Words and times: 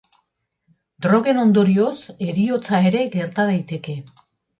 Drogen 1.05 1.41
ondorioz 1.41 1.91
heriotza 2.29 2.79
ere 2.87 3.05
gerta 3.17 3.47
daiteke. 3.51 3.97